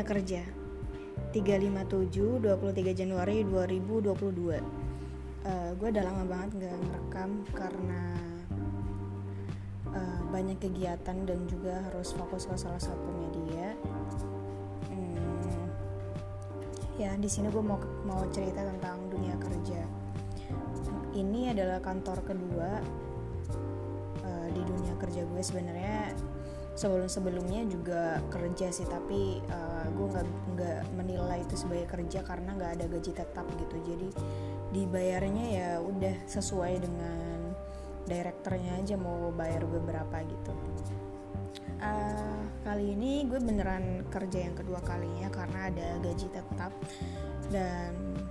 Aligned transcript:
Dunia 0.00 0.16
Kerja. 0.16 0.42
357 1.36 2.40
23 2.40 2.96
Januari 2.96 3.44
2022 3.44 4.08
uh, 4.08 5.70
Gue 5.76 5.88
udah 5.92 6.04
lama 6.08 6.24
banget 6.24 6.56
gak 6.56 6.72
ngerekam 6.80 7.30
karena 7.52 8.02
uh, 9.92 10.20
banyak 10.32 10.56
kegiatan 10.56 11.28
dan 11.28 11.44
juga 11.44 11.84
harus 11.84 12.16
fokus 12.16 12.48
ke 12.48 12.56
salah 12.56 12.80
satu 12.80 13.12
media. 13.12 13.76
Hmm, 14.88 15.68
Ya 16.96 17.12
di 17.20 17.28
sini 17.28 17.52
gue 17.52 17.60
mau, 17.60 17.76
mau 18.08 18.24
cerita 18.32 18.64
tentang 18.64 19.04
dunia 19.12 19.36
kerja. 19.36 19.84
Ini 21.12 21.52
adalah 21.52 21.76
kantor 21.84 22.24
kedua 22.24 22.80
uh, 24.24 24.48
di 24.48 24.62
dunia 24.64 24.96
kerja 24.96 25.28
gue 25.28 25.42
sebenarnya 25.44 26.16
sebelum 26.80 27.12
sebelumnya 27.12 27.60
juga 27.68 28.24
kerja 28.32 28.72
sih 28.72 28.88
tapi 28.88 29.44
uh, 29.52 29.84
gue 29.92 30.06
nggak 30.16 30.28
nggak 30.56 30.80
menilai 30.96 31.44
itu 31.44 31.52
sebagai 31.60 31.84
kerja 31.92 32.24
karena 32.24 32.56
nggak 32.56 32.72
ada 32.80 32.84
gaji 32.88 33.12
tetap 33.12 33.44
gitu. 33.60 33.76
Jadi 33.84 34.08
dibayarnya 34.72 35.44
ya 35.52 35.70
udah 35.84 36.24
sesuai 36.24 36.80
dengan 36.80 37.52
direkturnya 38.08 38.80
aja 38.80 38.96
mau 38.96 39.28
bayar 39.28 39.68
gue 39.68 39.76
berapa 39.84 40.16
gitu. 40.24 40.52
Uh, 41.84 42.48
kali 42.64 42.96
ini 42.96 43.28
gue 43.28 43.40
beneran 43.44 44.08
kerja 44.08 44.48
yang 44.48 44.56
kedua 44.56 44.80
kalinya 44.80 45.28
karena 45.28 45.68
ada 45.68 46.00
gaji 46.00 46.32
tetap. 46.32 46.72
Dan 47.52 48.24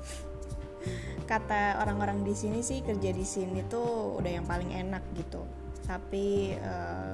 kata 1.29 1.85
orang-orang 1.85 2.25
di 2.25 2.33
sini 2.33 2.65
sih 2.65 2.81
kerja 2.81 3.13
di 3.13 3.21
sini 3.21 3.61
tuh 3.69 4.17
udah 4.17 4.41
yang 4.41 4.49
paling 4.49 4.73
enak 4.73 5.05
gitu. 5.13 5.45
Tapi 5.85 6.57
uh, 6.57 7.13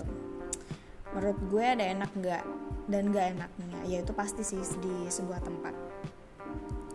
menurut 1.16 1.40
gue 1.48 1.64
ada 1.64 1.86
enak 1.96 2.12
nggak 2.12 2.44
dan 2.92 3.04
nggak 3.10 3.26
enaknya 3.40 3.80
yaitu 3.88 4.12
pasti 4.12 4.44
sih 4.44 4.60
di 4.84 5.08
sebuah 5.08 5.40
tempat. 5.42 5.74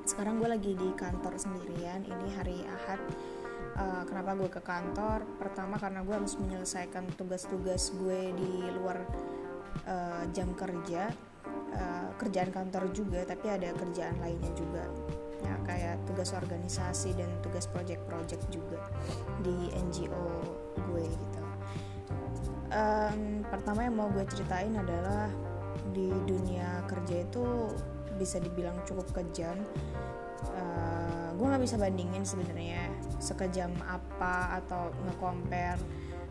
Sekarang 0.04 0.36
gue 0.36 0.48
lagi 0.52 0.76
di 0.76 0.92
kantor 0.92 1.40
sendirian 1.40 2.04
ini 2.04 2.28
hari 2.36 2.60
ahad. 2.68 3.00
Uh, 3.80 4.04
kenapa 4.04 4.36
gue 4.36 4.50
ke 4.52 4.60
kantor? 4.60 5.24
Pertama 5.40 5.80
karena 5.80 6.04
gue 6.04 6.12
harus 6.12 6.36
menyelesaikan 6.36 7.08
tugas-tugas 7.16 7.96
gue 7.96 8.28
di 8.36 8.52
luar 8.76 9.00
uh, 9.88 10.28
jam 10.36 10.52
kerja. 10.52 11.08
Uh, 11.70 12.12
kerjaan 12.20 12.52
kantor 12.52 12.92
juga 12.92 13.24
tapi 13.24 13.48
ada 13.48 13.72
kerjaan 13.72 14.20
lainnya 14.20 14.52
juga. 14.52 14.84
Ya 15.40 15.56
kayak 15.64 15.96
tugas 16.04 16.36
organisasi 16.36 17.16
dan 17.16 17.30
tugas 17.40 17.64
project-project 17.72 18.44
juga 18.52 18.84
di 19.40 19.72
NGO 19.72 20.28
gue 20.76 21.08
gitu 21.08 21.39
um, 22.70 23.42
pertama 23.46 23.86
yang 23.86 23.94
mau 23.98 24.08
gue 24.10 24.24
ceritain 24.30 24.72
adalah 24.74 25.30
di 25.90 26.10
dunia 26.26 26.86
kerja 26.86 27.26
itu 27.26 27.70
bisa 28.16 28.38
dibilang 28.38 28.76
cukup 28.86 29.10
kejam. 29.14 29.58
Uh, 30.40 31.36
gue 31.36 31.46
nggak 31.46 31.64
bisa 31.64 31.76
bandingin 31.76 32.24
sebenarnya 32.24 32.88
sekejam 33.20 33.72
apa 33.84 34.56
atau 34.64 34.88
nge-compare 35.04 35.80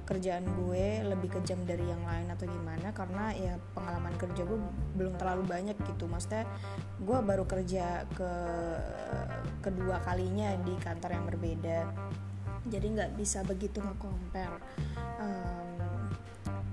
kerjaan 0.10 0.42
gue 0.66 1.06
lebih 1.06 1.38
kejam 1.38 1.62
dari 1.70 1.86
yang 1.86 2.02
lain 2.02 2.34
atau 2.34 2.50
gimana 2.50 2.90
karena 2.98 3.30
ya 3.38 3.54
pengalaman 3.78 4.18
kerja 4.18 4.42
gue 4.42 4.58
belum 4.98 5.14
terlalu 5.22 5.46
banyak 5.46 5.78
gitu. 5.86 6.10
Maksudnya 6.10 6.50
gue 6.98 7.18
baru 7.22 7.46
kerja 7.46 8.10
ke 8.18 8.32
kedua 9.62 10.02
kalinya 10.02 10.58
di 10.66 10.74
kantor 10.82 11.14
yang 11.14 11.26
berbeda. 11.30 11.80
Jadi 12.66 12.86
nggak 12.90 13.12
bisa 13.22 13.46
begitu 13.46 13.86
nge-compare. 13.86 14.58
Um, 15.22 15.69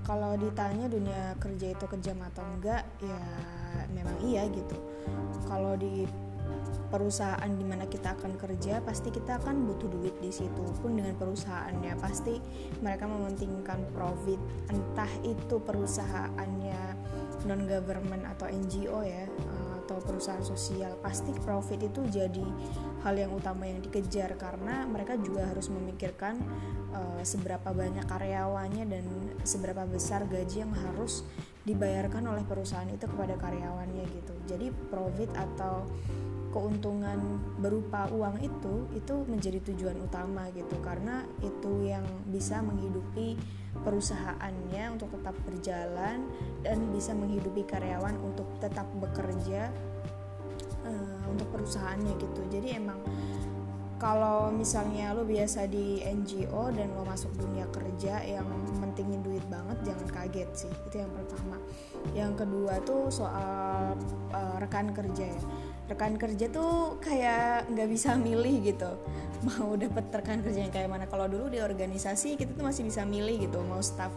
kalau 0.06 0.38
ditanya 0.38 0.86
dunia 0.86 1.34
kerja 1.42 1.74
itu 1.74 1.84
kejam 1.90 2.22
atau 2.22 2.46
enggak 2.54 2.86
ya 3.02 3.20
memang 3.90 4.16
iya 4.22 4.46
gitu. 4.54 4.78
Kalau 5.50 5.74
di 5.74 6.06
perusahaan 6.86 7.50
di 7.50 7.66
mana 7.66 7.90
kita 7.90 8.14
akan 8.14 8.38
kerja 8.38 8.78
pasti 8.86 9.10
kita 9.10 9.42
akan 9.42 9.66
butuh 9.66 9.90
duit 9.90 10.14
di 10.22 10.30
situ. 10.30 10.62
Pun 10.78 10.94
dengan 10.94 11.18
perusahaannya 11.18 11.98
pasti 11.98 12.38
mereka 12.78 13.10
mementingkan 13.10 13.82
profit. 13.90 14.38
Entah 14.70 15.10
itu 15.26 15.58
perusahaannya 15.58 16.80
non 17.50 17.66
government 17.66 18.30
atau 18.30 18.46
NGO 18.46 19.02
ya 19.02 19.26
atau 19.86 20.02
perusahaan 20.02 20.42
sosial 20.42 20.98
pasti 20.98 21.30
profit 21.46 21.78
itu 21.78 22.02
jadi 22.10 22.42
hal 23.06 23.14
yang 23.14 23.30
utama 23.30 23.70
yang 23.70 23.78
dikejar 23.78 24.34
karena 24.34 24.82
mereka 24.90 25.14
juga 25.14 25.46
harus 25.46 25.70
memikirkan 25.70 26.42
uh, 26.90 27.22
seberapa 27.22 27.70
banyak 27.70 28.02
karyawannya 28.10 28.84
dan 28.90 29.06
seberapa 29.46 29.86
besar 29.86 30.26
gaji 30.26 30.66
yang 30.66 30.74
harus 30.74 31.22
dibayarkan 31.62 32.26
oleh 32.26 32.42
perusahaan 32.42 32.86
itu 32.90 33.06
kepada 33.06 33.38
karyawannya 33.38 34.06
gitu. 34.10 34.34
Jadi 34.50 34.70
profit 34.90 35.30
atau 35.34 35.86
keuntungan 36.50 37.18
berupa 37.58 38.08
uang 38.10 38.40
itu 38.42 38.88
itu 38.94 39.14
menjadi 39.26 39.58
tujuan 39.72 39.98
utama 40.02 40.48
gitu. 40.52 40.76
Karena 40.82 41.24
itu 41.42 41.86
yang 41.86 42.04
bisa 42.28 42.62
menghidupi 42.62 43.36
perusahaannya 43.84 44.84
untuk 44.96 45.12
tetap 45.12 45.36
berjalan 45.44 46.24
dan 46.64 46.78
bisa 46.92 47.12
menghidupi 47.12 47.66
karyawan 47.68 48.16
untuk 48.24 48.48
tetap 48.58 48.88
bekerja 48.96 49.68
uh, 50.86 51.22
untuk 51.28 51.48
perusahaannya 51.52 52.14
gitu. 52.16 52.42
Jadi 52.48 52.68
emang 52.78 53.00
kalau 53.96 54.52
misalnya 54.52 55.16
lo 55.16 55.24
biasa 55.24 55.72
di 55.72 56.04
NGO 56.04 56.68
dan 56.68 56.92
lo 56.92 57.08
masuk 57.08 57.32
dunia 57.32 57.64
kerja 57.72 58.20
yang 58.28 58.44
mentingin 58.76 59.24
duit 59.24 59.40
banget 59.48 59.92
jangan 59.92 60.08
kaget 60.12 60.50
sih. 60.52 60.72
Itu 60.88 61.00
yang 61.00 61.12
pertama. 61.16 61.56
Yang 62.12 62.32
kedua 62.44 62.74
tuh 62.84 63.08
soal 63.08 63.96
uh, 64.36 64.56
rekan 64.60 64.92
kerja 64.92 65.32
ya 65.32 65.42
rekan 65.86 66.18
kerja 66.18 66.50
tuh 66.50 66.98
kayak 66.98 67.70
nggak 67.70 67.88
bisa 67.90 68.18
milih 68.18 68.62
gitu. 68.62 68.90
Mau 69.46 69.78
dapet 69.78 70.04
rekan 70.10 70.42
kerja 70.42 70.66
yang 70.66 70.74
kayak 70.74 70.90
mana. 70.90 71.06
Kalau 71.06 71.30
dulu 71.30 71.46
di 71.46 71.62
organisasi 71.62 72.34
kita 72.34 72.58
tuh 72.58 72.66
masih 72.66 72.82
bisa 72.82 73.06
milih 73.06 73.46
gitu 73.46 73.62
mau 73.62 73.78
staff 73.78 74.10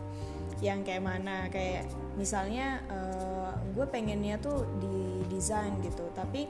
yang 0.65 0.81
kayak 0.81 1.05
mana. 1.05 1.45
Kayak 1.53 1.85
misalnya 2.17 2.81
uh, 2.89 3.53
gue 3.73 3.85
pengennya 3.85 4.41
tuh 4.41 4.65
di 4.81 5.21
desain 5.29 5.77
gitu. 5.85 6.09
Tapi 6.17 6.49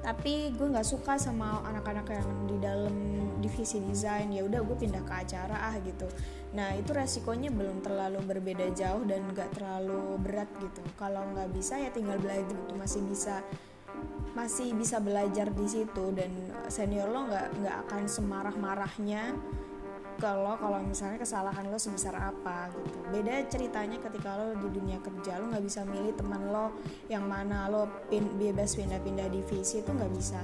tapi 0.00 0.56
gue 0.56 0.64
nggak 0.64 0.88
suka 0.88 1.20
sama 1.20 1.60
anak-anak 1.68 2.08
yang 2.08 2.28
di 2.48 2.56
dalam 2.56 2.96
divisi 3.44 3.84
desain. 3.84 4.32
Ya 4.32 4.48
udah 4.48 4.64
gue 4.64 4.76
pindah 4.80 5.04
ke 5.04 5.12
acara 5.12 5.68
ah 5.68 5.76
gitu. 5.84 6.08
Nah 6.56 6.72
itu 6.72 6.90
resikonya 6.96 7.52
belum 7.52 7.84
terlalu 7.84 8.24
berbeda 8.24 8.72
jauh 8.72 9.04
dan 9.04 9.28
nggak 9.28 9.60
terlalu 9.60 10.16
berat 10.24 10.48
gitu. 10.56 10.80
Kalau 10.96 11.28
nggak 11.36 11.52
bisa 11.52 11.76
ya 11.76 11.92
tinggal 11.92 12.16
belajar 12.16 12.48
itu 12.48 12.74
masih 12.80 13.04
bisa 13.04 13.44
masih 14.30 14.72
bisa 14.78 15.02
belajar 15.02 15.50
di 15.50 15.66
situ 15.66 16.14
dan 16.14 16.30
senior 16.70 17.10
lo 17.10 17.26
nggak 17.26 17.46
nggak 17.60 17.76
akan 17.86 18.02
semarah 18.06 18.54
marahnya 18.54 19.34
kalau 20.20 20.52
kalau 20.60 20.78
misalnya 20.84 21.16
kesalahan 21.16 21.64
lo 21.72 21.80
sebesar 21.80 22.12
apa 22.12 22.68
gitu. 22.76 23.00
Beda 23.08 23.40
ceritanya 23.48 23.96
ketika 23.98 24.36
lo 24.36 24.52
di 24.60 24.68
dunia 24.68 25.00
kerja 25.00 25.40
lo 25.40 25.48
nggak 25.48 25.64
bisa 25.64 25.80
milih 25.88 26.12
teman 26.12 26.52
lo 26.52 26.76
yang 27.08 27.24
mana 27.24 27.72
lo 27.72 27.88
pin, 28.12 28.28
bebas 28.36 28.76
pindah-pindah 28.76 29.32
divisi 29.32 29.80
itu 29.80 29.90
nggak 29.90 30.12
bisa. 30.12 30.38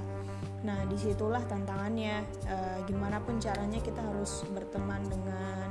Nah 0.65 0.81
di 0.89 0.97
situlah 0.97 1.45
tantangannya 1.45 2.25
e, 2.49 2.57
gimana 2.89 3.21
pun 3.21 3.37
caranya 3.37 3.77
kita 3.77 4.01
harus 4.01 4.41
berteman 4.49 5.05
dengan 5.05 5.69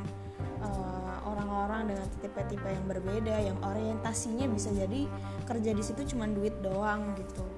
eh, 0.62 1.18
orang-orang 1.26 1.90
dengan 1.90 2.06
tipe-tipe 2.22 2.70
yang 2.70 2.86
berbeda 2.86 3.34
yang 3.42 3.58
orientasinya 3.60 4.46
bisa 4.46 4.70
jadi 4.70 5.10
kerja 5.44 5.70
di 5.74 5.82
situ 5.82 6.14
cuma 6.14 6.30
duit 6.30 6.54
doang 6.62 7.18
gitu 7.18 7.55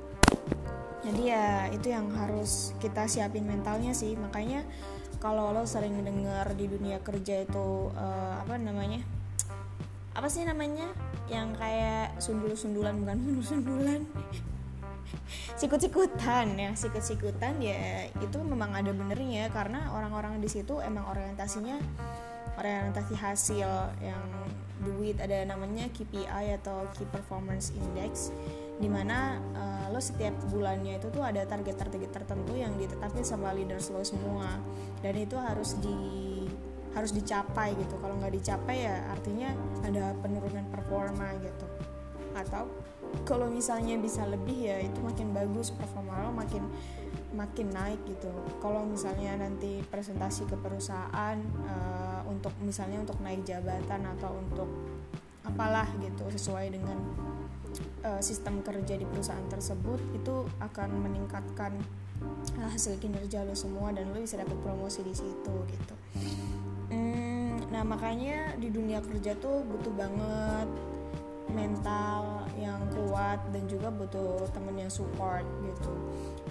jadi 1.09 1.23
ya 1.25 1.47
itu 1.73 1.89
yang 1.89 2.13
harus 2.13 2.77
kita 2.85 3.09
siapin 3.09 3.49
mentalnya 3.49 3.97
sih. 3.97 4.13
Makanya 4.13 4.61
kalau 5.25 5.57
lo 5.57 5.65
sering 5.65 5.97
dengar 6.05 6.53
di 6.53 6.69
dunia 6.69 7.01
kerja 7.01 7.49
itu 7.49 7.89
uh, 7.97 8.45
apa 8.45 8.61
namanya 8.61 9.01
apa 10.13 10.29
sih 10.29 10.45
namanya 10.45 10.93
yang 11.33 11.57
kayak 11.57 12.13
sundul-sundulan 12.21 13.01
bukan 13.01 13.17
sundul-sundulan. 13.25 14.01
Sikut-sikutan 15.61 16.47
ya 16.61 16.77
sikut-sikutan 16.77 17.57
ya 17.65 18.13
itu 18.21 18.39
memang 18.45 18.77
ada 18.77 18.93
benernya. 18.93 19.49
Karena 19.49 19.89
orang-orang 19.97 20.45
di 20.45 20.53
situ 20.53 20.85
emang 20.85 21.09
orientasinya 21.09 21.81
orientasi 22.61 23.15
hasil 23.17 23.97
yang 24.05 24.25
duit 24.85 25.17
ada 25.19 25.41
namanya 25.49 25.89
KPI 25.89 26.61
atau 26.61 26.85
Key 26.95 27.09
Performance 27.09 27.73
Index 27.75 28.31
di 28.79 28.87
mana 28.87 29.43
uh, 29.59 29.87
lo 29.91 29.99
setiap 29.99 30.35
bulannya 30.47 31.03
itu 31.03 31.11
tuh 31.11 31.27
ada 31.27 31.43
target-target 31.43 32.11
tertentu 32.15 32.55
yang 32.55 32.79
ditetapkan 32.79 33.27
sama 33.27 33.51
leaders 33.51 33.91
lo 33.91 34.03
semua. 34.07 34.63
Dan 35.03 35.19
itu 35.19 35.35
harus 35.35 35.75
di 35.83 35.99
harus 36.95 37.11
dicapai 37.11 37.75
gitu. 37.75 37.99
Kalau 37.99 38.15
nggak 38.17 38.35
dicapai 38.39 38.87
ya 38.87 38.97
artinya 39.11 39.51
ada 39.83 40.15
penurunan 40.23 40.67
performa 40.71 41.35
gitu. 41.43 41.67
Atau 42.39 42.71
kalau 43.25 43.49
misalnya 43.51 43.97
bisa 43.99 44.25
lebih 44.29 44.69
ya 44.69 44.79
itu 44.85 45.01
makin 45.01 45.33
bagus 45.33 45.73
performa 45.73 46.29
lo 46.29 46.31
makin 46.31 46.63
makin 47.35 47.75
naik 47.75 48.01
gitu. 48.07 48.31
Kalau 48.63 48.87
misalnya 48.87 49.37
nanti 49.37 49.83
presentasi 49.91 50.47
ke 50.49 50.57
perusahaan 50.57 51.37
uh, 51.67 52.21
untuk 52.31 52.55
misalnya 52.63 53.03
untuk 53.03 53.19
naik 53.21 53.43
jabatan 53.43 54.07
atau 54.17 54.39
untuk 54.39 54.71
apalah 55.45 55.89
gitu 55.99 56.29
sesuai 56.29 56.73
dengan 56.73 56.99
uh, 58.09 58.23
sistem 58.25 58.65
kerja 58.65 58.97
di 58.97 59.05
perusahaan 59.05 59.45
tersebut 59.53 60.01
itu 60.17 60.49
akan 60.65 60.89
meningkatkan 61.05 61.77
uh, 62.57 62.69
hasil 62.73 62.97
kinerja 62.97 63.45
lo 63.45 63.53
semua 63.53 63.93
dan 63.93 64.09
lo 64.09 64.19
bisa 64.19 64.41
dapat 64.41 64.57
promosi 64.65 65.05
di 65.05 65.13
situ 65.13 65.55
gitu. 65.69 65.95
Hmm, 66.89 67.69
nah 67.69 67.85
makanya 67.85 68.57
di 68.57 68.73
dunia 68.73 69.05
kerja 69.05 69.37
tuh 69.37 69.61
butuh 69.69 69.93
banget 69.93 70.69
mental 71.49 72.45
yang 72.61 72.77
kuat 72.93 73.41
dan 73.57 73.65
juga 73.65 73.89
butuh 73.89 74.45
temen 74.53 74.77
yang 74.77 74.93
support 74.93 75.45
gitu. 75.65 75.93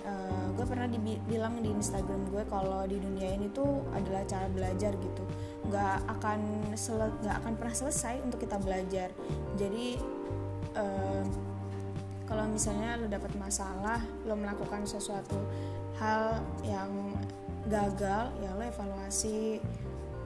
Uh, 0.01 0.49
gue 0.57 0.65
pernah 0.65 0.89
dibilang 0.89 1.61
di 1.61 1.69
Instagram 1.69 2.25
gue 2.33 2.41
kalau 2.49 2.81
di 2.89 2.97
dunia 2.97 3.37
ini 3.37 3.45
tuh 3.53 3.85
adalah 3.93 4.25
cara 4.25 4.49
belajar 4.49 4.97
gitu. 4.97 5.23
Nggak 5.69 5.97
akan 6.17 6.39
nggak 6.73 7.35
akan 7.45 7.53
pernah 7.61 7.75
selesai 7.77 8.25
untuk 8.25 8.41
kita 8.41 8.57
belajar. 8.57 9.13
Jadi 9.53 10.01
kalau 12.27 12.43
misalnya 12.45 12.99
lo 12.99 13.07
dapat 13.07 13.31
masalah 13.39 14.03
lo 14.27 14.35
melakukan 14.35 14.83
sesuatu 14.83 15.39
hal 15.97 16.43
yang 16.61 17.15
gagal 17.71 18.31
ya 18.43 18.51
lo 18.53 18.63
evaluasi 18.63 19.63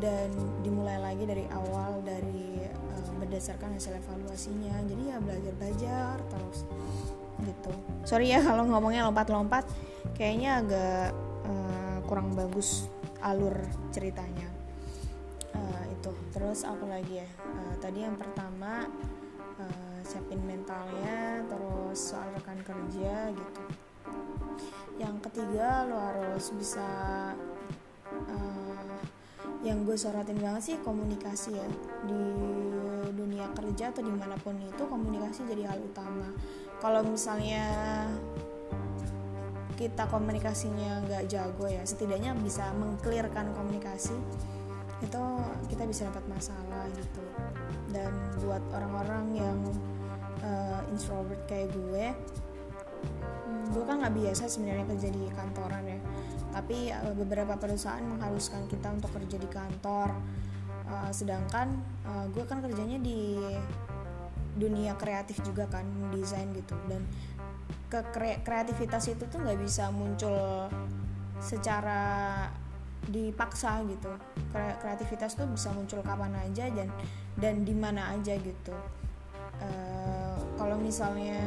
dan 0.01 0.33
dimulai 0.65 0.97
lagi 0.97 1.29
dari 1.29 1.45
awal 1.53 2.01
dari 2.01 2.65
uh, 2.65 3.11
berdasarkan 3.21 3.77
hasil 3.77 4.01
evaluasinya. 4.01 4.81
Jadi 4.89 5.03
ya 5.13 5.17
belajar 5.21 5.53
belajar 5.61 6.15
terus 6.25 6.65
gitu. 7.45 7.73
Sorry 8.05 8.33
ya 8.33 8.41
kalau 8.41 8.65
ngomongnya 8.65 9.05
lompat-lompat 9.05 9.69
kayaknya 10.17 10.65
agak 10.65 11.13
uh, 11.45 11.97
kurang 12.09 12.33
bagus 12.33 12.89
alur 13.21 13.53
ceritanya. 13.93 14.49
Uh, 15.53 15.85
itu. 15.93 16.11
Terus 16.33 16.65
apa 16.65 16.85
lagi 16.89 17.21
ya? 17.21 17.29
Uh, 17.45 17.73
tadi 17.77 18.01
yang 18.01 18.17
pertama 18.17 18.89
uh, 19.61 19.90
siapin 20.11 20.43
mentalnya 20.43 21.39
terus 21.47 22.11
soal 22.11 22.27
rekan 22.35 22.59
kerja 22.59 23.31
gitu. 23.31 23.63
Yang 24.99 25.15
ketiga 25.31 25.87
lo 25.87 25.95
harus 25.95 26.51
bisa 26.51 26.89
uh, 28.11 28.99
yang 29.63 29.87
gue 29.87 29.95
sorotin 29.95 30.35
banget 30.43 30.75
sih 30.75 30.75
komunikasi 30.83 31.55
ya. 31.55 31.67
Di 32.03 32.23
dunia 33.15 33.47
kerja 33.55 33.95
atau 33.95 34.03
di 34.03 34.11
mana 34.11 34.35
pun 34.35 34.59
itu 34.59 34.83
komunikasi 34.83 35.47
jadi 35.47 35.71
hal 35.71 35.79
utama. 35.79 36.27
Kalau 36.83 37.07
misalnya 37.07 37.63
kita 39.79 40.05
komunikasinya 40.11 41.07
nggak 41.07 41.25
jago 41.31 41.65
ya 41.65 41.81
setidaknya 41.81 42.37
bisa 42.37 42.69
mengklirkan 42.77 43.49
komunikasi 43.57 44.13
itu 45.01 45.23
kita 45.73 45.83
bisa 45.89 46.05
dapat 46.11 46.25
masalah 46.29 46.85
gitu. 46.93 47.23
Dan 47.89 48.13
buat 48.45 48.61
orang-orang 48.71 49.25
yang 49.33 49.57
uh, 50.41 50.81
introvert 50.91 51.41
kayak 51.47 51.71
gue 51.73 52.05
hmm, 53.47 53.63
gue 53.73 53.83
kan 53.85 54.01
nggak 54.01 54.15
biasa 54.15 54.49
sebenarnya 54.51 54.85
kerja 54.91 55.09
di 55.09 55.23
kantoran 55.31 55.83
ya. 55.87 55.99
Tapi 56.51 56.91
uh, 56.91 57.15
beberapa 57.15 57.55
perusahaan 57.55 58.03
mengharuskan 58.03 58.67
kita 58.67 58.91
untuk 58.91 59.11
kerja 59.15 59.37
di 59.39 59.49
kantor. 59.49 60.11
Uh, 60.91 61.11
sedangkan 61.15 61.79
uh, 62.03 62.27
gue 62.35 62.43
kan 62.43 62.59
kerjanya 62.59 62.99
di 62.99 63.39
dunia 64.51 64.99
kreatif 64.99 65.39
juga 65.41 65.63
kan 65.71 65.87
desain 66.11 66.51
gitu. 66.51 66.75
Dan 66.91 67.07
ke 67.87 68.03
kreativitas 68.43 69.07
itu 69.11 69.23
tuh 69.27 69.39
nggak 69.39 69.59
bisa 69.59 69.91
muncul 69.91 70.67
secara 71.39 72.47
dipaksa 73.07 73.81
gitu. 73.87 74.11
Kreativitas 74.53 75.35
tuh 75.35 75.47
bisa 75.47 75.71
muncul 75.71 76.03
kapan 76.03 76.35
aja 76.37 76.67
dan 76.71 76.87
dan 77.39 77.63
di 77.63 77.75
mana 77.75 78.11
aja 78.15 78.35
gitu. 78.35 78.75
Uh, 79.61 80.00
misalnya 80.81 81.39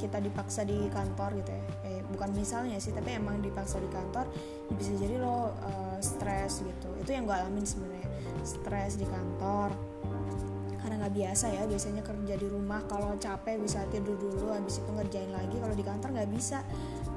kita 0.00 0.18
dipaksa 0.18 0.64
di 0.64 0.88
kantor 0.88 1.36
gitu 1.44 1.52
ya 1.52 1.64
eh, 1.84 2.00
bukan 2.10 2.32
misalnya 2.34 2.80
sih 2.80 2.90
tapi 2.90 3.14
emang 3.14 3.38
dipaksa 3.38 3.78
di 3.78 3.90
kantor 3.92 4.26
ya 4.70 4.74
bisa 4.74 4.92
jadi 4.98 5.18
lo 5.18 5.50
uh, 5.50 5.98
stres 5.98 6.62
gitu. 6.62 6.88
Itu 7.02 7.10
yang 7.10 7.26
gue 7.26 7.36
alamin 7.36 7.66
sebenarnya 7.66 8.08
stres 8.42 8.98
di 8.98 9.06
kantor. 9.06 9.74
Karena 10.80 11.06
nggak 11.06 11.14
biasa 11.14 11.44
ya 11.52 11.62
biasanya 11.68 12.00
kerja 12.00 12.34
di 12.40 12.48
rumah 12.48 12.80
kalau 12.88 13.12
capek 13.20 13.60
bisa 13.60 13.84
tidur 13.92 14.16
dulu 14.16 14.50
habis 14.54 14.80
itu 14.80 14.90
ngerjain 14.90 15.30
lagi. 15.30 15.56
Kalau 15.60 15.74
di 15.76 15.84
kantor 15.84 16.08
nggak 16.16 16.30
bisa. 16.32 16.64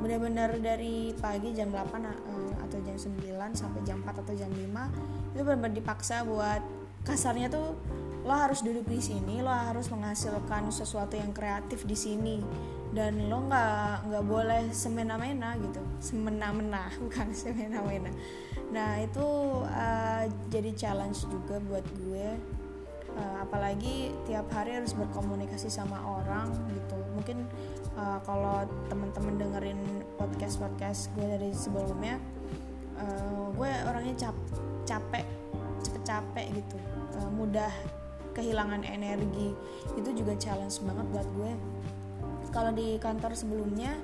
Benar-benar 0.04 0.60
dari 0.60 1.16
pagi 1.16 1.56
jam 1.56 1.72
8 1.72 1.80
uh, 1.80 1.80
eh, 1.80 2.54
atau 2.60 2.78
jam 2.84 2.98
9 3.00 3.24
sampai 3.56 3.82
jam 3.88 4.04
4 4.04 4.24
atau 4.26 4.34
jam 4.36 4.52
5 4.52 5.34
itu 5.34 5.42
benar-benar 5.42 5.74
dipaksa 5.74 6.28
buat 6.28 6.60
kasarnya 7.08 7.48
tuh 7.48 7.78
lo 8.24 8.32
harus 8.32 8.64
duduk 8.64 8.88
di 8.88 9.04
sini 9.04 9.44
lo 9.44 9.52
harus 9.52 9.92
menghasilkan 9.92 10.72
sesuatu 10.72 11.20
yang 11.20 11.36
kreatif 11.36 11.84
di 11.84 11.96
sini. 11.96 12.38
Dan 12.94 13.28
lo 13.28 13.44
nggak 13.50 14.08
nggak 14.08 14.26
boleh 14.26 14.62
semena-mena 14.72 15.60
gitu. 15.60 15.82
Semena-mena 16.00 16.88
bukan 17.04 17.36
semena-mena. 17.36 18.12
Nah 18.72 19.02
itu 19.04 19.28
uh, 19.68 20.24
jadi 20.48 20.72
challenge 20.74 21.28
juga 21.28 21.60
buat 21.68 21.86
gue. 22.00 22.28
Uh, 23.14 23.46
apalagi 23.46 24.10
tiap 24.26 24.50
hari 24.50 24.74
harus 24.74 24.98
berkomunikasi 24.98 25.70
sama 25.70 26.02
orang 26.02 26.50
gitu. 26.74 26.98
Mungkin 27.14 27.46
uh, 27.94 28.18
kalau 28.26 28.66
teman-teman 28.90 29.38
dengerin 29.38 29.82
podcast 30.18 30.58
podcast 30.58 31.14
gue 31.14 31.26
dari 31.28 31.54
sebelumnya 31.54 32.18
uh, 32.98 33.54
gue 33.54 33.70
orangnya 33.86 34.30
cap 34.30 34.38
capek 34.88 35.26
cepet 35.84 36.02
capek 36.08 36.48
gitu. 36.58 36.78
Mudah 37.38 37.70
kehilangan 38.34 38.84
energi. 38.86 39.54
Itu 39.96 40.12
juga 40.14 40.34
challenge 40.38 40.82
banget 40.84 41.06
buat 41.14 41.28
gue. 41.38 41.52
Kalau 42.54 42.72
di 42.74 42.98
kantor 43.02 43.34
sebelumnya 43.34 43.98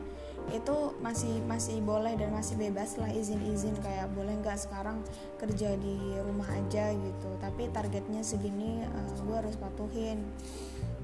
itu 0.50 0.98
masih 0.98 1.46
masih 1.46 1.78
boleh 1.86 2.18
dan 2.18 2.34
masih 2.34 2.58
bebas 2.58 2.98
lah 2.98 3.10
izin-izin. 3.14 3.78
Kayak 3.82 4.10
boleh 4.18 4.34
nggak 4.42 4.58
sekarang 4.58 5.06
kerja 5.38 5.78
di 5.78 6.18
rumah 6.26 6.50
aja 6.50 6.90
gitu. 6.94 7.30
Tapi 7.38 7.70
targetnya 7.70 8.26
segini 8.26 8.82
uh, 8.82 9.10
gue 9.26 9.36
harus 9.38 9.54
patuhin. 9.58 10.26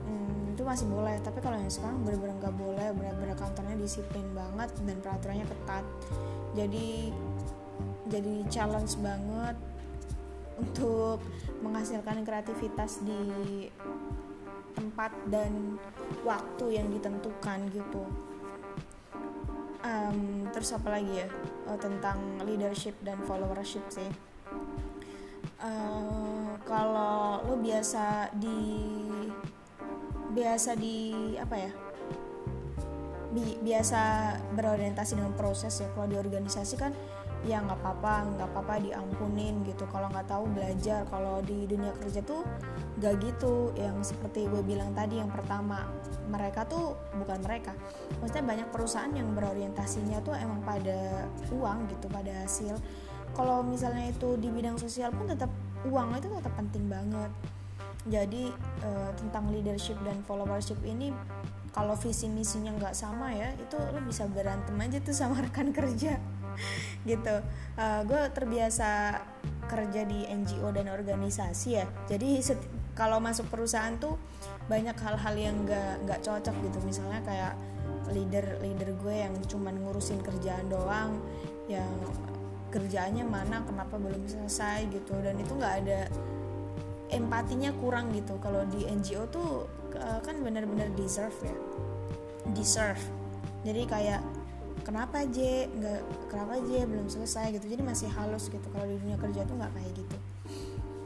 Hmm, 0.05 0.53
itu 0.53 0.61
masih 0.65 0.89
boleh. 0.89 1.17
Tapi 1.21 1.41
kalau 1.41 1.57
yang 1.61 1.69
sekarang 1.69 2.01
bener-bener 2.01 2.37
nggak 2.41 2.55
boleh. 2.57 2.89
Bener-bener 2.97 3.37
kantornya 3.37 3.77
disiplin 3.77 4.25
banget 4.33 4.69
dan 4.85 4.97
peraturannya 5.01 5.45
ketat. 5.45 5.85
Jadi 6.57 7.13
jadi 8.05 8.45
challenge 8.49 8.97
banget 9.01 9.57
untuk 10.59 11.19
menghasilkan 11.59 12.23
kreativitas 12.23 13.03
di 13.03 13.67
tempat 14.75 15.11
dan 15.31 15.79
waktu 16.27 16.79
yang 16.79 16.87
ditentukan 16.91 17.59
gitu. 17.71 18.03
Um, 19.85 20.49
terus 20.49 20.73
apa 20.73 20.97
lagi 20.97 21.23
ya? 21.23 21.29
Oh, 21.69 21.77
tentang 21.77 22.17
leadership 22.43 22.97
dan 23.05 23.21
followership 23.23 23.85
sih. 23.93 24.09
Uh, 25.61 26.57
kalau 26.67 27.39
lo 27.45 27.55
biasa 27.61 28.33
di 28.35 28.59
biasa 30.35 30.75
di 30.75 31.37
apa 31.37 31.55
ya? 31.55 31.71
Bi, 33.31 33.59
biasa 33.61 34.01
berorientasi 34.55 35.19
dengan 35.19 35.35
proses 35.37 35.75
ya. 35.79 35.87
Kalau 35.93 36.07
di 36.07 36.17
organisasi 36.17 36.75
kan 36.75 36.91
ya 37.45 37.61
nggak 37.61 37.77
apa-apa 37.77 38.13
nggak 38.35 38.49
apa-apa 38.51 38.73
diampunin 38.81 39.61
gitu. 39.63 39.85
Kalau 39.93 40.09
nggak 40.09 40.27
tahu 40.27 40.49
belajar 40.49 41.05
kalau 41.07 41.39
di 41.45 41.69
dunia 41.69 41.93
kerja 42.01 42.25
tuh 42.25 42.41
gak 42.97 43.21
gitu. 43.21 43.69
Yang 43.77 44.13
seperti 44.13 44.49
gue 44.49 44.65
bilang 44.65 44.91
tadi 44.97 45.21
yang 45.21 45.29
pertama 45.29 45.85
mereka 46.27 46.65
tuh 46.65 46.97
bukan 47.15 47.39
mereka. 47.45 47.77
Maksudnya 48.19 48.45
banyak 48.45 48.67
perusahaan 48.73 49.13
yang 49.13 49.31
berorientasinya 49.37 50.25
tuh 50.25 50.33
emang 50.33 50.65
pada 50.65 51.29
uang 51.53 51.85
gitu 51.93 52.09
pada 52.09 52.33
hasil. 52.43 52.75
Kalau 53.37 53.61
misalnya 53.61 54.09
itu 54.09 54.39
di 54.41 54.49
bidang 54.49 54.81
sosial 54.81 55.13
pun 55.13 55.29
tetap 55.29 55.51
uang 55.85 56.17
itu 56.17 56.27
tetap 56.27 56.53
penting 56.57 56.89
banget. 56.89 57.31
Jadi 58.05 58.53
uh, 58.85 59.11
tentang 59.17 59.49
leadership 59.49 59.97
dan 60.05 60.21
followership 60.25 60.77
ini 60.85 61.09
kalau 61.75 61.91
visi 61.99 62.31
misinya 62.31 62.71
nggak 62.71 62.95
sama 62.95 63.35
ya 63.35 63.51
itu 63.59 63.75
lo 63.75 63.99
bisa 63.99 64.23
berantem 64.31 64.79
aja 64.79 64.97
tuh 65.03 65.11
sama 65.11 65.43
rekan 65.43 65.75
kerja 65.75 66.15
gitu. 67.03 67.35
Uh, 67.75 68.01
gue 68.07 68.21
terbiasa 68.31 69.21
kerja 69.65 70.01
di 70.05 70.25
NGO 70.29 70.69
dan 70.71 70.89
organisasi 70.89 71.69
ya. 71.81 71.85
Jadi 72.07 72.39
kalau 72.95 73.19
masuk 73.19 73.49
perusahaan 73.51 73.93
tuh 73.99 74.15
banyak 74.65 74.95
hal-hal 74.97 75.35
yang 75.35 75.55
gak 75.67 76.05
nggak 76.07 76.19
cocok 76.23 76.55
gitu. 76.65 76.77
Misalnya 76.85 77.21
kayak 77.25 77.53
leader 78.13 78.61
leader 78.61 78.93
gue 79.01 79.15
yang 79.25 79.33
cuman 79.49 79.81
ngurusin 79.81 80.21
kerjaan 80.21 80.69
doang 80.69 81.17
yang 81.65 81.89
kerjaannya 82.69 83.25
mana 83.25 83.65
kenapa 83.65 83.97
belum 83.97 84.25
selesai 84.29 84.87
gitu. 84.93 85.17
Dan 85.19 85.41
itu 85.41 85.51
nggak 85.57 85.75
ada 85.85 86.01
empatinya 87.13 87.71
kurang 87.77 88.13
gitu. 88.13 88.37
Kalau 88.41 88.65
di 88.69 88.85
NGO 88.85 89.27
tuh 89.29 89.69
uh, 89.97 90.19
kan 90.21 90.39
benar-benar 90.41 90.91
deserve 90.93 91.35
ya. 91.43 91.55
Deserve. 92.53 93.01
Jadi 93.65 93.81
kayak 93.89 94.21
kenapa 94.83 95.23
J? 95.29 95.69
Nggak 95.71 96.01
kenapa 96.27 96.59
J? 96.65 96.83
Belum 96.89 97.07
selesai 97.07 97.55
gitu. 97.55 97.65
Jadi 97.69 97.81
masih 97.85 98.09
halus 98.11 98.49
gitu. 98.49 98.67
Kalau 98.73 98.85
di 98.89 98.99
dunia 98.99 99.15
kerja 99.15 99.47
tuh 99.47 99.55
nggak 99.55 99.71
kayak 99.71 99.91
gitu. 99.95 100.17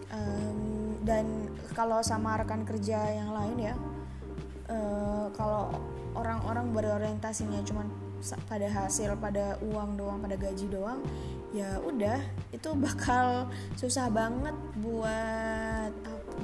Um, 0.10 0.98
dan 1.06 1.26
kalau 1.78 2.02
sama 2.02 2.42
rekan 2.42 2.66
kerja 2.66 2.98
yang 3.14 3.30
lain 3.30 3.58
ya 3.72 3.76
uh, 4.70 5.28
kalau 5.34 5.74
orang-orang 6.14 6.72
berorientasinya 6.74 7.62
cuma 7.66 7.86
pada 8.52 8.68
hasil 8.68 9.16
pada 9.16 9.56
uang 9.64 9.96
doang 9.96 10.20
pada 10.20 10.36
gaji 10.36 10.68
doang 10.68 11.00
ya 11.56 11.80
udah 11.82 12.20
itu 12.52 12.70
bakal 12.78 13.48
susah 13.80 14.12
banget 14.12 14.54
buat 14.84 15.94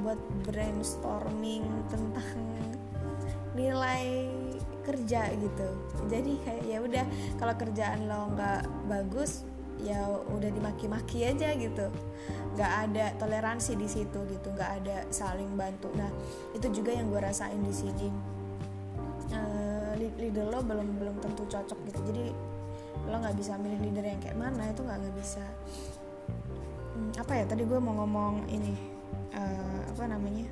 buat 0.02 0.20
brainstorming 0.48 1.68
tentang 1.92 2.40
nilai 3.56 4.32
kerja 4.86 5.34
gitu. 5.34 5.68
Jadi 6.06 6.38
kayak 6.46 6.64
ya 6.70 6.78
udah 6.80 7.06
kalau 7.42 7.54
kerjaan 7.58 8.06
lo 8.06 8.30
nggak 8.38 8.62
bagus 8.86 9.44
ya 9.82 10.08
udah 10.08 10.50
dimaki-maki 10.54 11.26
aja 11.26 11.52
gitu. 11.58 11.90
Nggak 12.56 12.72
ada 12.88 13.06
toleransi 13.20 13.76
di 13.76 13.88
situ 13.90 14.20
gitu 14.30 14.48
nggak 14.54 14.72
ada 14.84 14.98
saling 15.10 15.58
bantu. 15.58 15.90
Nah 15.98 16.08
itu 16.54 16.70
juga 16.70 16.94
yang 16.94 17.10
gue 17.10 17.20
rasain 17.20 17.60
di 17.60 17.74
sini. 17.74 18.08
Uh, 19.34 19.98
leader 19.98 20.46
lo 20.48 20.62
belum 20.62 21.02
belum 21.02 21.16
tentu 21.20 21.44
cocok 21.50 21.80
gitu. 21.90 22.00
Jadi 22.14 22.24
lo 23.10 23.16
nggak 23.20 23.36
bisa 23.36 23.58
milih 23.60 23.80
leader 23.82 24.06
yang 24.06 24.22
kayak 24.22 24.38
mana 24.38 24.70
itu 24.70 24.86
nggak 24.86 24.98
nggak 25.02 25.16
bisa. 25.18 25.44
Hmm, 26.96 27.12
apa 27.20 27.34
ya 27.36 27.44
tadi 27.44 27.68
gue 27.68 27.80
mau 27.82 27.92
ngomong 28.06 28.48
ini 28.48 28.72
uh, 29.36 29.82
apa 29.92 30.08
namanya 30.08 30.48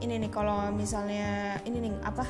ini 0.00 0.14
nih 0.16 0.32
kalau 0.32 0.72
misalnya 0.72 1.60
ini 1.68 1.88
nih 1.88 1.92
apa 2.04 2.24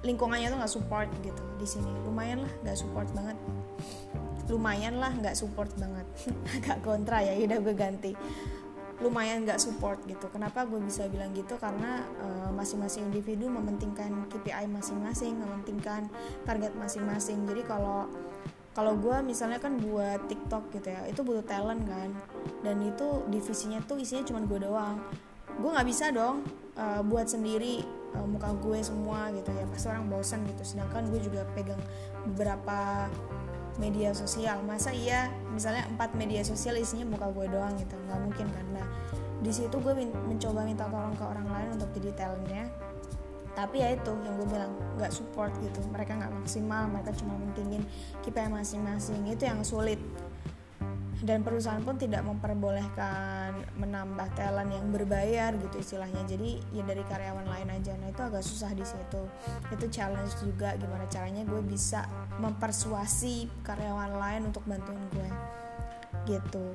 lingkungannya 0.00 0.48
tuh 0.48 0.58
nggak 0.60 0.72
support 0.72 1.08
gitu 1.20 1.42
di 1.60 1.66
sini. 1.68 1.92
Lumayan 2.04 2.44
lah 2.44 2.52
nggak 2.64 2.76
support 2.78 3.08
banget. 3.12 3.36
Lumayan 4.48 4.94
lah 4.98 5.12
nggak 5.12 5.36
support 5.36 5.70
banget. 5.76 6.06
Agak 6.56 6.78
kontra 6.82 7.20
ya 7.20 7.36
udah 7.36 7.58
gue 7.60 7.74
ganti. 7.76 8.12
Lumayan 9.00 9.44
nggak 9.44 9.60
support 9.60 10.00
gitu. 10.08 10.28
Kenapa 10.32 10.64
gue 10.64 10.80
bisa 10.80 11.04
bilang 11.08 11.32
gitu? 11.36 11.56
Karena 11.60 12.04
uh, 12.20 12.50
masing-masing 12.52 13.12
individu 13.12 13.48
mementingkan 13.48 14.28
KPI 14.28 14.68
masing-masing 14.68 15.36
mementingkan 15.36 16.08
target 16.48 16.72
masing-masing. 16.76 17.44
Jadi 17.44 17.62
kalau 17.64 18.08
kalau 18.70 18.96
gue 18.96 19.16
misalnya 19.26 19.58
kan 19.58 19.76
buat 19.82 20.30
TikTok 20.30 20.72
gitu 20.72 20.88
ya 20.94 21.04
itu 21.08 21.20
butuh 21.20 21.44
talent 21.44 21.84
kan. 21.84 22.08
Dan 22.64 22.80
itu 22.84 23.24
divisinya 23.28 23.84
tuh 23.84 24.00
isinya 24.00 24.24
cuma 24.24 24.40
gue 24.48 24.64
doang. 24.64 24.96
Gue 25.60 25.70
nggak 25.76 25.88
bisa 25.88 26.08
dong 26.08 26.40
uh, 26.80 27.00
buat 27.04 27.28
sendiri 27.28 27.84
uh, 28.16 28.24
muka 28.24 28.56
gue 28.56 28.80
semua 28.80 29.28
gitu 29.36 29.52
ya. 29.52 29.68
Pasti 29.68 29.86
orang 29.92 30.08
bosan 30.08 30.40
gitu. 30.48 30.62
Sedangkan 30.64 31.12
gue 31.12 31.20
juga 31.20 31.44
pegang 31.52 31.80
beberapa 32.32 33.06
media 33.76 34.16
sosial. 34.16 34.64
Masa 34.64 34.96
iya 34.96 35.28
misalnya 35.52 35.84
empat 35.92 36.16
media 36.16 36.40
sosial 36.40 36.80
isinya 36.80 37.04
muka 37.04 37.28
gue 37.30 37.46
doang 37.52 37.76
gitu. 37.76 37.94
Nggak 38.08 38.20
mungkin 38.24 38.46
nah 38.72 38.86
di 39.40 39.52
situ 39.52 39.76
gue 39.80 39.92
min 39.96 40.12
mencoba 40.28 40.64
minta 40.64 40.84
tolong 40.88 41.16
ke 41.16 41.24
orang 41.24 41.48
lain 41.48 41.68
untuk 41.80 41.88
jadi 41.96 42.12
talentnya 42.12 42.68
tapi 43.50 43.82
ya 43.82 43.92
itu 43.92 44.14
yang 44.24 44.34
gue 44.38 44.48
bilang 44.48 44.72
nggak 44.96 45.12
support 45.12 45.52
gitu. 45.60 45.82
Mereka 45.90 46.16
nggak 46.16 46.32
maksimal 46.32 46.86
mereka 46.86 47.10
cuma 47.18 47.34
mentingin 47.34 47.82
KPI 48.22 48.48
masing-masing. 48.48 49.26
Itu 49.26 49.42
yang 49.44 49.60
sulit 49.66 49.98
dan 51.20 51.44
perusahaan 51.44 51.80
pun 51.84 52.00
tidak 52.00 52.24
memperbolehkan 52.24 53.52
menambah 53.76 54.32
talent 54.32 54.72
yang 54.72 54.88
berbayar 54.88 55.52
gitu 55.52 55.76
istilahnya. 55.76 56.24
Jadi 56.24 56.60
ya 56.72 56.80
dari 56.84 57.04
karyawan 57.04 57.44
lain 57.44 57.68
aja. 57.76 57.92
Nah 58.00 58.08
itu 58.08 58.22
agak 58.24 58.44
susah 58.44 58.72
di 58.72 58.84
situ. 58.84 59.22
Itu 59.68 59.84
challenge 59.92 60.32
juga 60.40 60.72
gimana 60.80 61.04
caranya 61.12 61.44
gue 61.44 61.60
bisa 61.60 62.08
mempersuasi 62.40 63.52
karyawan 63.60 64.16
lain 64.16 64.42
untuk 64.48 64.64
bantuin 64.64 65.00
gue. 65.12 65.30
Gitu. 66.24 66.66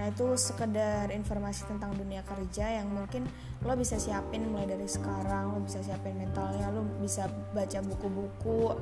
Nah 0.00 0.08
itu 0.08 0.26
sekedar 0.36 1.12
informasi 1.12 1.68
tentang 1.68 1.92
dunia 1.92 2.24
kerja 2.24 2.80
yang 2.80 2.88
mungkin 2.88 3.28
lo 3.60 3.76
bisa 3.76 4.00
siapin 4.00 4.48
mulai 4.48 4.64
dari 4.64 4.88
sekarang 4.88 5.52
lo 5.52 5.60
bisa 5.60 5.84
siapin 5.84 6.16
mentalnya 6.16 6.72
lo 6.72 6.80
bisa 7.04 7.28
baca 7.52 7.84
buku-buku 7.84 8.72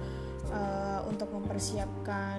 uh, 0.54 1.00
untuk 1.10 1.26
mempersiapkan 1.34 2.38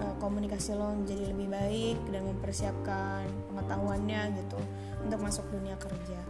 uh, 0.00 0.14
komunikasi 0.20 0.76
lo 0.76 0.92
menjadi 0.92 1.32
lebih 1.32 1.48
baik 1.50 1.98
dan 2.12 2.22
mempersiapkan 2.28 3.24
pengetahuannya 3.52 4.22
gitu 4.44 4.60
untuk 5.04 5.18
masuk 5.20 5.44
dunia 5.50 5.76
kerja. 5.80 6.20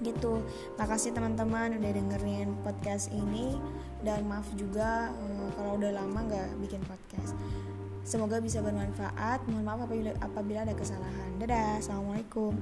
Gitu. 0.00 0.40
Makasih 0.80 1.12
teman-teman 1.12 1.76
udah 1.76 1.92
dengerin 1.92 2.56
podcast 2.64 3.12
ini. 3.12 3.60
Dan 4.00 4.24
maaf 4.24 4.48
juga 4.56 5.12
uh, 5.12 5.48
kalau 5.56 5.76
udah 5.76 5.92
lama 5.92 6.24
nggak 6.24 6.48
bikin 6.64 6.80
podcast. 6.88 7.36
Semoga 8.00 8.40
bisa 8.40 8.64
bermanfaat. 8.64 9.44
Mohon 9.44 9.64
maaf 9.68 9.80
apabila 9.84 10.10
apabila 10.24 10.58
ada 10.64 10.72
kesalahan. 10.72 11.30
Dadah. 11.36 11.84
Assalamualaikum 11.84 12.56